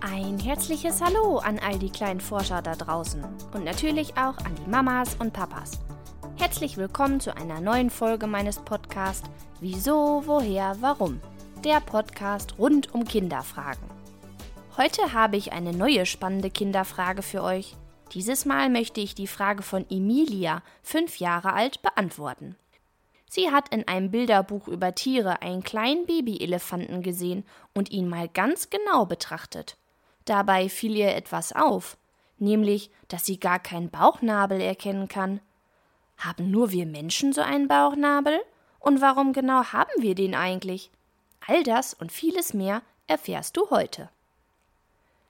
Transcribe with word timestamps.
Ein 0.00 0.38
herzliches 0.38 1.00
Hallo 1.00 1.38
an 1.38 1.58
all 1.58 1.78
die 1.78 1.90
kleinen 1.90 2.20
Forscher 2.20 2.60
da 2.60 2.74
draußen 2.74 3.24
und 3.54 3.64
natürlich 3.64 4.12
auch 4.12 4.36
an 4.38 4.54
die 4.54 4.70
Mamas 4.70 5.16
und 5.16 5.32
Papas. 5.32 5.80
Herzlich 6.36 6.76
willkommen 6.76 7.18
zu 7.18 7.34
einer 7.34 7.60
neuen 7.60 7.88
Folge 7.88 8.26
meines 8.26 8.58
Podcasts 8.58 9.28
Wieso, 9.60 10.22
woher, 10.26 10.76
warum? 10.80 11.20
Der 11.64 11.80
Podcast 11.80 12.58
rund 12.58 12.94
um 12.94 13.04
Kinderfragen. 13.04 13.88
Heute 14.76 15.14
habe 15.14 15.38
ich 15.38 15.52
eine 15.52 15.72
neue 15.72 16.04
spannende 16.04 16.50
Kinderfrage 16.50 17.22
für 17.22 17.42
euch. 17.42 17.74
Dieses 18.12 18.44
Mal 18.44 18.68
möchte 18.68 19.00
ich 19.00 19.14
die 19.14 19.26
Frage 19.26 19.62
von 19.62 19.86
Emilia, 19.90 20.62
fünf 20.82 21.18
Jahre 21.18 21.54
alt, 21.54 21.80
beantworten. 21.80 22.54
Sie 23.28 23.50
hat 23.50 23.74
in 23.74 23.88
einem 23.88 24.10
Bilderbuch 24.10 24.68
über 24.68 24.94
Tiere 24.94 25.42
einen 25.42 25.62
kleinen 25.62 26.06
Babyelefanten 26.06 27.02
gesehen 27.02 27.44
und 27.74 27.90
ihn 27.90 28.08
mal 28.08 28.28
ganz 28.28 28.70
genau 28.70 29.06
betrachtet. 29.06 29.76
Dabei 30.26 30.68
fiel 30.68 30.96
ihr 30.96 31.14
etwas 31.14 31.54
auf, 31.54 31.96
nämlich, 32.38 32.90
dass 33.08 33.24
sie 33.24 33.40
gar 33.40 33.58
keinen 33.58 33.90
Bauchnabel 33.90 34.60
erkennen 34.60 35.08
kann. 35.08 35.40
Haben 36.18 36.50
nur 36.50 36.72
wir 36.72 36.84
Menschen 36.84 37.32
so 37.32 37.40
einen 37.40 37.68
Bauchnabel? 37.68 38.40
Und 38.78 39.00
warum 39.00 39.32
genau 39.32 39.64
haben 39.72 39.90
wir 39.98 40.14
den 40.14 40.34
eigentlich? 40.34 40.90
All 41.46 41.62
das 41.62 41.94
und 41.94 42.12
vieles 42.12 42.54
mehr 42.54 42.82
erfährst 43.06 43.56
du 43.56 43.70
heute. 43.70 44.10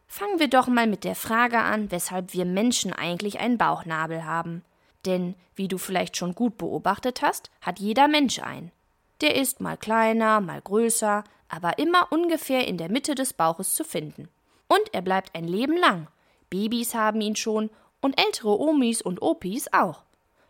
Fangen 0.08 0.38
wir 0.38 0.48
doch 0.48 0.66
mal 0.66 0.86
mit 0.86 1.04
der 1.04 1.14
Frage 1.14 1.58
an, 1.58 1.90
weshalb 1.90 2.32
wir 2.32 2.44
Menschen 2.44 2.92
eigentlich 2.92 3.38
einen 3.38 3.58
Bauchnabel 3.58 4.24
haben. 4.24 4.64
Denn, 5.04 5.34
wie 5.54 5.68
du 5.68 5.78
vielleicht 5.78 6.16
schon 6.16 6.34
gut 6.34 6.56
beobachtet 6.58 7.22
hast, 7.22 7.50
hat 7.60 7.78
jeder 7.78 8.08
Mensch 8.08 8.38
einen. 8.38 8.72
Der 9.20 9.34
ist 9.36 9.60
mal 9.60 9.76
kleiner, 9.76 10.40
mal 10.40 10.60
größer, 10.60 11.24
aber 11.48 11.78
immer 11.78 12.12
ungefähr 12.12 12.66
in 12.66 12.78
der 12.78 12.90
Mitte 12.90 13.14
des 13.14 13.32
Bauches 13.32 13.74
zu 13.74 13.84
finden. 13.84 14.28
Und 14.68 14.92
er 14.92 15.02
bleibt 15.02 15.34
ein 15.34 15.44
Leben 15.44 15.76
lang. 15.76 16.08
Babys 16.50 16.94
haben 16.94 17.20
ihn 17.20 17.36
schon 17.36 17.70
und 18.00 18.20
ältere 18.20 18.58
Omis 18.58 19.02
und 19.02 19.22
Opis 19.22 19.72
auch. 19.72 20.02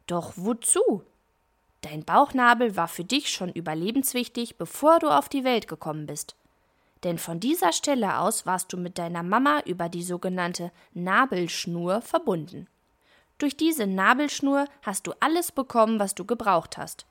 Doch 0.06 0.32
wozu? 0.36 1.02
Dein 1.82 2.04
Bauchnabel 2.04 2.76
war 2.76 2.88
für 2.88 3.04
dich 3.04 3.30
schon 3.30 3.50
überlebenswichtig, 3.50 4.56
bevor 4.56 4.98
du 4.98 5.08
auf 5.08 5.28
die 5.28 5.44
Welt 5.44 5.68
gekommen 5.68 6.06
bist. 6.06 6.36
Denn 7.04 7.18
von 7.18 7.40
dieser 7.40 7.72
Stelle 7.72 8.18
aus 8.18 8.46
warst 8.46 8.72
du 8.72 8.76
mit 8.76 8.98
deiner 8.98 9.22
Mama 9.22 9.60
über 9.66 9.88
die 9.88 10.02
sogenannte 10.02 10.72
Nabelschnur 10.94 12.00
verbunden. 12.00 12.68
Durch 13.38 13.56
diese 13.56 13.86
Nabelschnur 13.86 14.64
hast 14.82 15.06
du 15.06 15.12
alles 15.20 15.52
bekommen, 15.52 16.00
was 16.00 16.14
du 16.14 16.24
gebraucht 16.24 16.78
hast. 16.78 17.06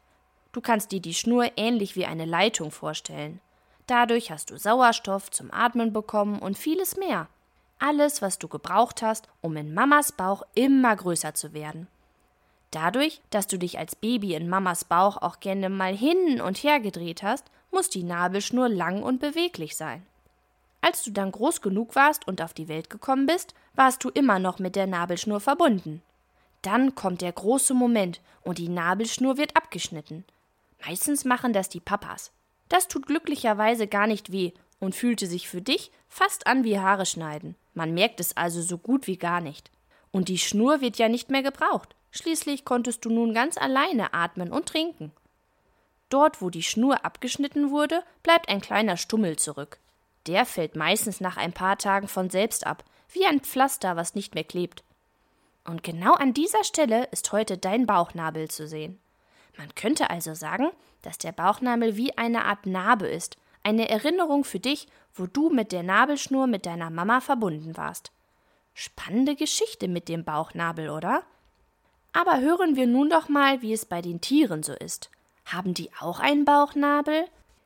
Du 0.52 0.62
kannst 0.62 0.92
dir 0.92 1.02
die 1.02 1.14
Schnur 1.14 1.52
ähnlich 1.56 1.96
wie 1.96 2.06
eine 2.06 2.26
Leitung 2.26 2.72
vorstellen. 2.72 3.40
Dadurch 3.88 4.32
hast 4.32 4.50
du 4.50 4.58
Sauerstoff 4.58 5.30
zum 5.30 5.52
Atmen 5.54 5.94
bekommen 5.94 6.40
und 6.40 6.58
vieles 6.58 6.98
mehr. 6.98 7.28
Alles, 7.78 8.22
was 8.22 8.40
du 8.40 8.48
gebraucht 8.48 9.02
hast, 9.02 9.28
um 9.42 9.56
in 9.58 9.74
Mamas 9.74 10.12
Bauch 10.12 10.44
immer 10.56 10.96
größer 10.96 11.34
zu 11.34 11.54
werden. 11.54 11.88
Dadurch, 12.72 13.22
dass 13.30 13.48
du 13.48 13.58
dich 13.58 13.78
als 13.78 13.96
Baby 13.96 14.34
in 14.34 14.50
Mamas 14.50 14.86
Bauch 14.86 15.18
auch 15.18 15.40
gerne 15.40 15.70
mal 15.70 15.96
hin 15.96 16.42
und 16.42 16.58
her 16.58 16.80
gedreht 16.80 17.22
hast, 17.22 17.46
muss 17.72 17.90
die 17.90 18.04
Nabelschnur 18.04 18.70
lang 18.70 19.04
und 19.04 19.20
beweglich 19.20 19.76
sein. 19.76 20.06
Als 20.82 21.04
du 21.04 21.12
dann 21.12 21.32
groß 21.32 21.62
genug 21.62 21.96
warst 21.96 22.28
und 22.28 22.42
auf 22.42 22.54
die 22.54 22.68
Welt 22.68 22.90
gekommen 22.90 23.26
bist, 23.26 23.54
warst 23.76 24.04
du 24.04 24.10
immer 24.10 24.40
noch 24.40 24.60
mit 24.60 24.76
der 24.76 24.88
Nabelschnur 24.88 25.40
verbunden. 25.40 26.02
Dann 26.62 26.96
kommt 26.96 27.22
der 27.22 27.32
große 27.32 27.74
Moment 27.74 28.22
und 28.44 28.58
die 28.58 28.70
Nabelschnur 28.70 29.38
wird 29.38 29.56
abgeschnitten. 29.56 30.26
Meistens 30.86 31.26
machen 31.26 31.54
das 31.54 31.70
die 31.70 31.80
Papas. 31.80 32.32
Das 32.70 32.88
tut 32.88 33.08
glücklicherweise 33.08 33.88
gar 33.88 34.08
nicht 34.08 34.32
weh 34.32 34.52
und 34.80 34.96
fühlte 34.96 35.28
sich 35.28 35.48
für 35.48 35.62
dich 35.62 35.92
fast 36.08 36.48
an 36.48 36.64
wie 36.64 36.80
Haare 36.80 37.06
schneiden. 37.06 37.56
Man 37.74 37.94
merkt 37.94 38.20
es 38.20 38.36
also 38.38 38.62
so 38.62 38.78
gut 38.78 39.08
wie 39.08 39.18
gar 39.18 39.42
nicht. 39.42 39.72
Und 40.12 40.30
die 40.30 40.38
Schnur 40.38 40.82
wird 40.82 40.98
ja 40.98 41.10
nicht 41.10 41.30
mehr 41.30 41.44
gebraucht. 41.44 41.96
Schließlich 42.12 42.64
konntest 42.64 43.04
du 43.04 43.10
nun 43.10 43.34
ganz 43.34 43.58
alleine 43.58 44.14
atmen 44.14 44.52
und 44.52 44.68
trinken. 44.68 45.12
Dort, 46.10 46.42
wo 46.42 46.50
die 46.50 46.64
Schnur 46.64 47.04
abgeschnitten 47.04 47.72
wurde, 47.72 48.04
bleibt 48.24 48.48
ein 48.48 48.62
kleiner 48.62 48.96
Stummel 48.96 49.38
zurück. 49.38 49.80
Der 50.28 50.46
fällt 50.46 50.76
meistens 50.76 51.20
nach 51.20 51.38
ein 51.38 51.52
paar 51.52 51.78
Tagen 51.78 52.08
von 52.08 52.30
selbst 52.30 52.66
ab, 52.66 52.84
wie 53.10 53.26
ein 53.26 53.42
Pflaster, 53.42 53.96
was 53.96 54.16
nicht 54.16 54.34
mehr 54.34 54.44
klebt. 54.44 54.84
Und 55.66 55.84
genau 55.84 56.14
an 56.14 56.34
dieser 56.34 56.64
Stelle 56.64 57.06
ist 57.12 57.32
heute 57.32 57.58
dein 57.58 57.86
Bauchnabel 57.86 58.50
zu 58.50 58.68
sehen. 58.68 59.00
Man 59.58 59.74
könnte 59.76 60.10
also 60.10 60.34
sagen, 60.34 60.70
dass 61.02 61.18
der 61.18 61.32
Bauchnabel 61.32 61.96
wie 61.98 62.18
eine 62.18 62.46
Art 62.46 62.66
Narbe 62.66 63.08
ist, 63.08 63.38
eine 63.64 63.90
Erinnerung 63.90 64.44
für 64.44 64.60
dich, 64.60 64.88
wo 65.14 65.26
du 65.26 65.50
mit 65.50 65.72
der 65.72 65.84
Nabelschnur 65.84 66.48
mit 66.48 66.66
deiner 66.66 66.90
Mama 66.90 67.22
verbunden 67.22 67.78
warst. 67.78 68.12
Spannende 68.74 69.36
Geschichte 69.36 69.88
mit 69.88 70.10
dem 70.10 70.24
Bauchnabel, 70.24 70.90
oder? 70.90 71.24
Aber 72.14 72.40
hören 72.40 72.76
wir 72.76 72.88
nun 72.88 73.10
doch 73.10 73.30
mal, 73.30 73.62
wie 73.62 73.74
es 73.74 73.86
bei 73.86 74.02
den 74.02 74.22
Tieren 74.22 74.64
so 74.64 74.74
ist. 74.74 75.10
Haben 75.46 75.74
die 75.74 75.92
auch 76.00 76.20
einen 76.20 76.46
Bauchnabel? 76.46 77.26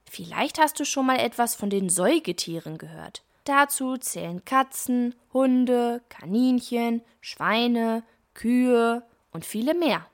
Vielleicht 0.10 0.60
hast 0.60 0.80
du 0.80 0.86
schon 0.86 1.06
mal 1.06 1.20
etwas 1.20 1.56
von 1.56 1.70
den 1.70 1.90
Säugetieren 1.90 2.78
gehört. 2.78 3.24
Dazu 3.46 3.98
zählen 3.98 4.44
Katzen, 4.46 5.16
Hunde, 5.34 6.02
Kaninchen, 6.10 7.02
Schweine, 7.22 8.04
Kühe 8.34 9.04
und 9.32 9.46
viele 9.46 9.74
mehr. 9.74 10.06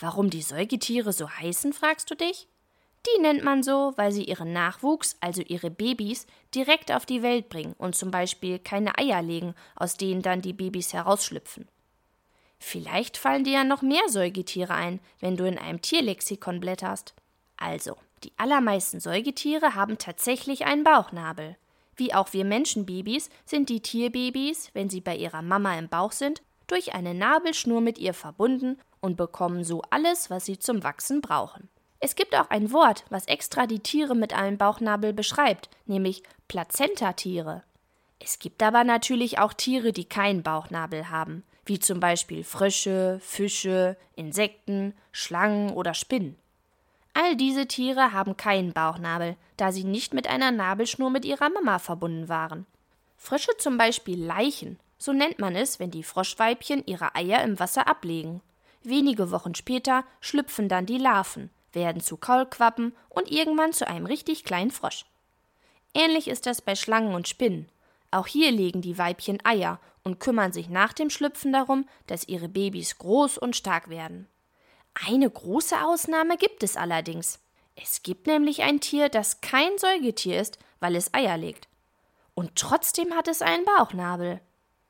Warum 0.00 0.30
die 0.30 0.42
Säugetiere 0.42 1.12
so 1.12 1.28
heißen, 1.28 1.72
fragst 1.72 2.10
du 2.10 2.14
dich? 2.14 2.46
Die 3.06 3.20
nennt 3.20 3.42
man 3.42 3.62
so, 3.62 3.92
weil 3.96 4.12
sie 4.12 4.24
ihren 4.24 4.52
Nachwuchs, 4.52 5.16
also 5.20 5.42
ihre 5.42 5.70
Babys, 5.70 6.26
direkt 6.54 6.92
auf 6.92 7.06
die 7.06 7.22
Welt 7.22 7.48
bringen 7.48 7.74
und 7.78 7.96
zum 7.96 8.10
Beispiel 8.10 8.58
keine 8.58 8.96
Eier 8.98 9.22
legen, 9.22 9.54
aus 9.76 9.96
denen 9.96 10.22
dann 10.22 10.42
die 10.42 10.52
Babys 10.52 10.92
herausschlüpfen. 10.92 11.66
Vielleicht 12.58 13.16
fallen 13.16 13.44
dir 13.44 13.54
ja 13.54 13.64
noch 13.64 13.82
mehr 13.82 14.08
Säugetiere 14.08 14.74
ein, 14.74 15.00
wenn 15.20 15.36
du 15.36 15.46
in 15.46 15.58
einem 15.58 15.80
Tierlexikon 15.80 16.60
blätterst. 16.60 17.14
Also, 17.56 17.96
die 18.24 18.32
allermeisten 18.36 19.00
Säugetiere 19.00 19.74
haben 19.74 19.98
tatsächlich 19.98 20.66
einen 20.66 20.84
Bauchnabel. 20.84 21.56
Wie 21.96 22.14
auch 22.14 22.32
wir 22.32 22.44
Menschenbabys 22.44 23.30
sind 23.44 23.68
die 23.68 23.80
Tierbabys, 23.80 24.70
wenn 24.74 24.90
sie 24.90 25.00
bei 25.00 25.16
ihrer 25.16 25.42
Mama 25.42 25.76
im 25.78 25.88
Bauch 25.88 26.12
sind, 26.12 26.42
durch 26.66 26.94
eine 26.94 27.14
Nabelschnur 27.14 27.80
mit 27.80 27.98
ihr 27.98 28.14
verbunden 28.14 28.78
und 29.00 29.16
bekommen 29.16 29.64
so 29.64 29.82
alles, 29.90 30.30
was 30.30 30.44
sie 30.44 30.58
zum 30.58 30.82
Wachsen 30.82 31.20
brauchen. 31.20 31.68
Es 32.00 32.14
gibt 32.14 32.36
auch 32.36 32.50
ein 32.50 32.72
Wort, 32.72 33.04
was 33.10 33.26
extra 33.26 33.66
die 33.66 33.80
Tiere 33.80 34.14
mit 34.14 34.32
einem 34.32 34.56
Bauchnabel 34.56 35.12
beschreibt, 35.12 35.68
nämlich 35.86 36.22
Plazentatiere. 36.46 37.64
Es 38.20 38.38
gibt 38.38 38.62
aber 38.62 38.84
natürlich 38.84 39.38
auch 39.38 39.52
Tiere, 39.52 39.92
die 39.92 40.04
keinen 40.04 40.42
Bauchnabel 40.42 41.10
haben, 41.10 41.44
wie 41.64 41.78
zum 41.78 42.00
Beispiel 42.00 42.44
Frösche, 42.44 43.18
Fische, 43.20 43.96
Insekten, 44.16 44.94
Schlangen 45.12 45.72
oder 45.72 45.94
Spinnen. 45.94 46.36
All 47.14 47.36
diese 47.36 47.66
Tiere 47.66 48.12
haben 48.12 48.36
keinen 48.36 48.72
Bauchnabel, 48.72 49.36
da 49.56 49.72
sie 49.72 49.84
nicht 49.84 50.14
mit 50.14 50.28
einer 50.28 50.52
Nabelschnur 50.52 51.10
mit 51.10 51.24
ihrer 51.24 51.50
Mama 51.50 51.78
verbunden 51.78 52.28
waren. 52.28 52.66
Frösche 53.16 53.56
zum 53.58 53.76
Beispiel 53.76 54.24
Leichen, 54.24 54.78
so 54.98 55.12
nennt 55.12 55.40
man 55.40 55.56
es, 55.56 55.80
wenn 55.80 55.90
die 55.90 56.04
Froschweibchen 56.04 56.84
ihre 56.86 57.16
Eier 57.16 57.42
im 57.42 57.58
Wasser 57.58 57.88
ablegen. 57.88 58.40
Wenige 58.82 59.30
Wochen 59.30 59.54
später 59.54 60.04
schlüpfen 60.20 60.68
dann 60.68 60.86
die 60.86 60.98
Larven, 60.98 61.50
werden 61.72 62.00
zu 62.00 62.16
Kaulquappen 62.16 62.94
und 63.08 63.30
irgendwann 63.30 63.72
zu 63.72 63.86
einem 63.86 64.06
richtig 64.06 64.44
kleinen 64.44 64.70
Frosch. 64.70 65.04
Ähnlich 65.94 66.28
ist 66.28 66.46
das 66.46 66.62
bei 66.62 66.76
Schlangen 66.76 67.14
und 67.14 67.28
Spinnen. 67.28 67.68
Auch 68.10 68.26
hier 68.26 68.50
legen 68.50 68.80
die 68.80 68.98
Weibchen 68.98 69.44
Eier 69.44 69.80
und 70.04 70.20
kümmern 70.20 70.52
sich 70.52 70.68
nach 70.68 70.92
dem 70.92 71.10
Schlüpfen 71.10 71.52
darum, 71.52 71.86
dass 72.06 72.28
ihre 72.28 72.48
Babys 72.48 72.98
groß 72.98 73.38
und 73.38 73.56
stark 73.56 73.90
werden. 73.90 74.28
Eine 75.06 75.30
große 75.30 75.80
Ausnahme 75.84 76.36
gibt 76.36 76.62
es 76.62 76.76
allerdings. 76.76 77.40
Es 77.76 78.02
gibt 78.02 78.26
nämlich 78.26 78.62
ein 78.62 78.80
Tier, 78.80 79.08
das 79.08 79.40
kein 79.40 79.76
Säugetier 79.78 80.40
ist, 80.40 80.58
weil 80.80 80.96
es 80.96 81.12
Eier 81.14 81.36
legt. 81.36 81.68
Und 82.34 82.56
trotzdem 82.56 83.14
hat 83.14 83.28
es 83.28 83.42
einen 83.42 83.64
Bauchnabel. 83.64 84.40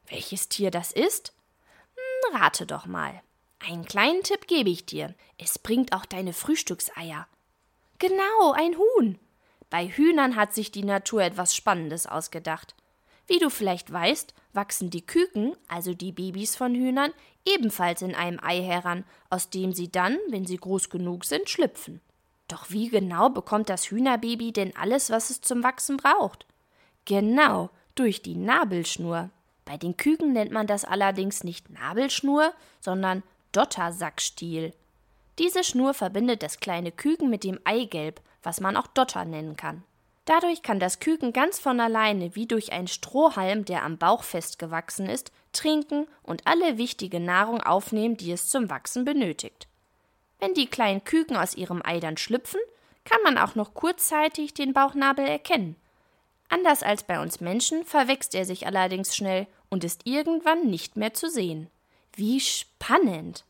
Welches 0.08 0.48
Tier 0.48 0.70
das 0.70 0.92
ist? 0.92 1.32
Hm, 1.94 2.40
rate 2.40 2.66
doch 2.66 2.86
mal. 2.86 3.22
Einen 3.60 3.84
kleinen 3.84 4.22
Tipp 4.22 4.46
gebe 4.46 4.70
ich 4.70 4.86
dir. 4.86 5.14
Es 5.36 5.58
bringt 5.58 5.92
auch 5.92 6.04
deine 6.04 6.32
Frühstückseier. 6.32 7.26
Genau, 7.98 8.52
ein 8.54 8.76
Huhn. 8.76 9.18
Bei 9.70 9.88
Hühnern 9.88 10.36
hat 10.36 10.54
sich 10.54 10.70
die 10.70 10.84
Natur 10.84 11.22
etwas 11.22 11.54
Spannendes 11.54 12.06
ausgedacht. 12.06 12.74
Wie 13.26 13.38
du 13.38 13.50
vielleicht 13.50 13.92
weißt, 13.92 14.32
wachsen 14.54 14.88
die 14.90 15.04
Küken, 15.04 15.54
also 15.68 15.92
die 15.92 16.12
Babys 16.12 16.56
von 16.56 16.74
Hühnern, 16.74 17.12
ebenfalls 17.44 18.00
in 18.00 18.14
einem 18.14 18.40
Ei 18.42 18.62
heran, 18.62 19.04
aus 19.28 19.50
dem 19.50 19.72
sie 19.72 19.90
dann, 19.90 20.16
wenn 20.28 20.46
sie 20.46 20.56
groß 20.56 20.88
genug 20.88 21.24
sind, 21.24 21.50
schlüpfen. 21.50 22.00
Doch 22.46 22.70
wie 22.70 22.88
genau 22.88 23.28
bekommt 23.28 23.68
das 23.68 23.90
Hühnerbaby 23.90 24.52
denn 24.52 24.74
alles, 24.74 25.10
was 25.10 25.28
es 25.28 25.42
zum 25.42 25.62
Wachsen 25.62 25.98
braucht? 25.98 26.46
Genau, 27.04 27.68
durch 27.94 28.22
die 28.22 28.36
Nabelschnur. 28.36 29.28
Bei 29.66 29.76
den 29.76 29.98
Küken 29.98 30.32
nennt 30.32 30.50
man 30.50 30.66
das 30.66 30.86
allerdings 30.86 31.44
nicht 31.44 31.68
Nabelschnur, 31.68 32.54
sondern 32.80 33.22
Dottersackstiel. 33.58 34.72
Diese 35.40 35.64
Schnur 35.64 35.92
verbindet 35.92 36.44
das 36.44 36.60
kleine 36.60 36.92
Küken 36.92 37.28
mit 37.28 37.42
dem 37.42 37.58
Eigelb, 37.64 38.20
was 38.44 38.60
man 38.60 38.76
auch 38.76 38.86
Dotter 38.86 39.24
nennen 39.24 39.56
kann. 39.56 39.82
Dadurch 40.26 40.62
kann 40.62 40.78
das 40.78 41.00
Küken 41.00 41.32
ganz 41.32 41.58
von 41.58 41.80
alleine 41.80 42.36
wie 42.36 42.46
durch 42.46 42.70
einen 42.70 42.86
Strohhalm, 42.86 43.64
der 43.64 43.82
am 43.82 43.98
Bauch 43.98 44.22
festgewachsen 44.22 45.08
ist, 45.08 45.32
trinken 45.52 46.06
und 46.22 46.46
alle 46.46 46.78
wichtige 46.78 47.18
Nahrung 47.18 47.60
aufnehmen, 47.60 48.16
die 48.16 48.30
es 48.30 48.48
zum 48.48 48.70
Wachsen 48.70 49.04
benötigt. 49.04 49.66
Wenn 50.38 50.54
die 50.54 50.66
kleinen 50.66 51.02
Küken 51.02 51.36
aus 51.36 51.56
ihrem 51.56 51.82
Ei 51.84 51.98
dann 51.98 52.16
schlüpfen, 52.16 52.60
kann 53.04 53.20
man 53.24 53.38
auch 53.38 53.56
noch 53.56 53.74
kurzzeitig 53.74 54.54
den 54.54 54.72
Bauchnabel 54.72 55.26
erkennen. 55.26 55.74
Anders 56.48 56.84
als 56.84 57.02
bei 57.02 57.20
uns 57.20 57.40
Menschen 57.40 57.84
verwächst 57.84 58.36
er 58.36 58.44
sich 58.44 58.68
allerdings 58.68 59.16
schnell 59.16 59.48
und 59.68 59.82
ist 59.82 60.02
irgendwann 60.04 60.70
nicht 60.70 60.96
mehr 60.96 61.12
zu 61.12 61.28
sehen. 61.28 61.68
Wie 62.14 62.38
spannend! 62.38 63.44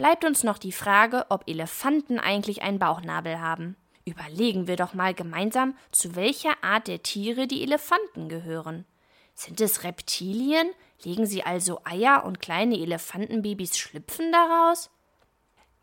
Bleibt 0.00 0.24
uns 0.24 0.44
noch 0.44 0.56
die 0.56 0.72
Frage, 0.72 1.26
ob 1.28 1.46
Elefanten 1.46 2.18
eigentlich 2.18 2.62
einen 2.62 2.78
Bauchnabel 2.78 3.38
haben. 3.38 3.76
Überlegen 4.06 4.66
wir 4.66 4.76
doch 4.76 4.94
mal 4.94 5.12
gemeinsam, 5.12 5.76
zu 5.92 6.16
welcher 6.16 6.54
Art 6.64 6.88
der 6.88 7.02
Tiere 7.02 7.46
die 7.46 7.62
Elefanten 7.62 8.30
gehören. 8.30 8.86
Sind 9.34 9.60
es 9.60 9.84
Reptilien? 9.84 10.70
Legen 11.02 11.26
sie 11.26 11.42
also 11.42 11.82
Eier 11.84 12.24
und 12.24 12.40
kleine 12.40 12.78
Elefantenbabys 12.78 13.76
schlüpfen 13.76 14.32
daraus? 14.32 14.88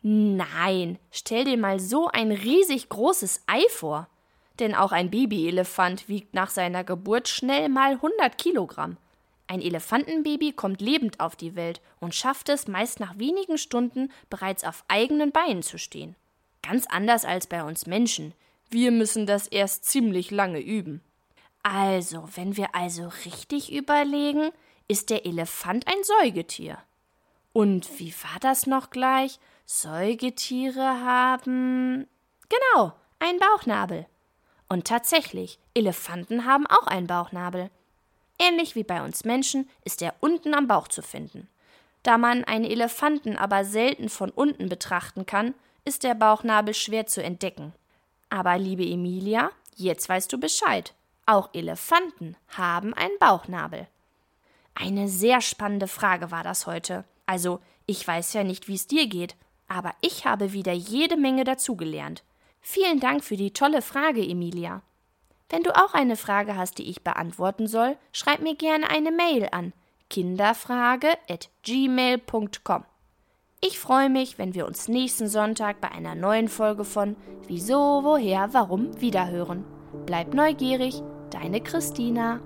Nein, 0.02 0.98
stell 1.12 1.44
dir 1.44 1.56
mal 1.56 1.78
so 1.78 2.08
ein 2.08 2.32
riesig 2.32 2.88
großes 2.88 3.44
Ei 3.46 3.62
vor. 3.70 4.08
Denn 4.58 4.74
auch 4.74 4.90
ein 4.90 5.10
Babyelefant 5.12 6.08
wiegt 6.08 6.34
nach 6.34 6.50
seiner 6.50 6.82
Geburt 6.82 7.28
schnell 7.28 7.68
mal 7.68 7.92
100 7.92 8.36
Kilogramm. 8.36 8.96
Ein 9.48 9.62
Elefantenbaby 9.62 10.52
kommt 10.52 10.82
lebend 10.82 11.20
auf 11.20 11.34
die 11.34 11.56
Welt 11.56 11.80
und 12.00 12.14
schafft 12.14 12.50
es 12.50 12.68
meist 12.68 13.00
nach 13.00 13.18
wenigen 13.18 13.56
Stunden 13.56 14.12
bereits 14.28 14.62
auf 14.62 14.84
eigenen 14.88 15.32
Beinen 15.32 15.62
zu 15.62 15.78
stehen. 15.78 16.14
Ganz 16.62 16.86
anders 16.86 17.24
als 17.24 17.46
bei 17.46 17.64
uns 17.64 17.86
Menschen. 17.86 18.34
Wir 18.68 18.90
müssen 18.90 19.26
das 19.26 19.48
erst 19.48 19.86
ziemlich 19.86 20.30
lange 20.30 20.60
üben. 20.60 21.00
Also, 21.62 22.28
wenn 22.34 22.58
wir 22.58 22.74
also 22.74 23.10
richtig 23.24 23.72
überlegen, 23.72 24.50
ist 24.86 25.08
der 25.08 25.24
Elefant 25.24 25.86
ein 25.86 26.04
Säugetier. 26.04 26.78
Und 27.54 27.98
wie 27.98 28.12
war 28.22 28.38
das 28.40 28.66
noch 28.66 28.90
gleich? 28.90 29.38
Säugetiere 29.64 30.82
haben. 30.82 32.06
Genau, 32.48 32.92
einen 33.18 33.38
Bauchnabel. 33.38 34.06
Und 34.68 34.86
tatsächlich, 34.86 35.58
Elefanten 35.74 36.44
haben 36.44 36.66
auch 36.66 36.86
einen 36.86 37.06
Bauchnabel. 37.06 37.70
Ähnlich 38.38 38.74
wie 38.74 38.84
bei 38.84 39.02
uns 39.02 39.24
Menschen 39.24 39.68
ist 39.84 40.00
er 40.02 40.14
unten 40.20 40.54
am 40.54 40.66
Bauch 40.66 40.88
zu 40.88 41.02
finden. 41.02 41.48
Da 42.02 42.18
man 42.18 42.44
einen 42.44 42.64
Elefanten 42.64 43.36
aber 43.36 43.64
selten 43.64 44.08
von 44.08 44.30
unten 44.30 44.68
betrachten 44.68 45.26
kann, 45.26 45.54
ist 45.84 46.04
der 46.04 46.14
Bauchnabel 46.14 46.74
schwer 46.74 47.06
zu 47.06 47.22
entdecken. 47.22 47.72
Aber 48.30 48.58
liebe 48.58 48.84
Emilia, 48.84 49.50
jetzt 49.76 50.08
weißt 50.08 50.32
du 50.32 50.38
Bescheid. 50.38 50.94
Auch 51.26 51.50
Elefanten 51.52 52.36
haben 52.48 52.94
einen 52.94 53.18
Bauchnabel. 53.18 53.88
Eine 54.74 55.08
sehr 55.08 55.40
spannende 55.40 55.88
Frage 55.88 56.30
war 56.30 56.44
das 56.44 56.66
heute. 56.66 57.04
Also, 57.26 57.60
ich 57.86 58.06
weiß 58.06 58.32
ja 58.34 58.44
nicht, 58.44 58.68
wie 58.68 58.74
es 58.74 58.86
dir 58.86 59.08
geht, 59.08 59.34
aber 59.66 59.94
ich 60.00 60.24
habe 60.24 60.52
wieder 60.52 60.72
jede 60.72 61.16
Menge 61.16 61.44
dazugelernt. 61.44 62.22
Vielen 62.60 63.00
Dank 63.00 63.24
für 63.24 63.36
die 63.36 63.52
tolle 63.52 63.82
Frage, 63.82 64.22
Emilia. 64.22 64.82
Wenn 65.48 65.62
du 65.62 65.74
auch 65.74 65.94
eine 65.94 66.16
Frage 66.16 66.56
hast, 66.56 66.76
die 66.78 66.90
ich 66.90 67.02
beantworten 67.02 67.66
soll, 67.66 67.96
schreib 68.12 68.40
mir 68.40 68.54
gerne 68.54 68.90
eine 68.90 69.10
Mail 69.10 69.48
an 69.50 69.72
kinderfrage@gmail.com. 70.10 72.84
Ich 73.60 73.78
freue 73.78 74.08
mich, 74.08 74.38
wenn 74.38 74.54
wir 74.54 74.66
uns 74.66 74.88
nächsten 74.88 75.26
Sonntag 75.26 75.80
bei 75.80 75.90
einer 75.90 76.14
neuen 76.14 76.48
Folge 76.48 76.84
von 76.84 77.16
Wieso, 77.48 78.04
woher, 78.04 78.52
warum 78.52 79.00
wiederhören. 79.00 79.64
Bleib 80.06 80.34
neugierig, 80.34 81.02
deine 81.30 81.60
Christina. 81.60 82.40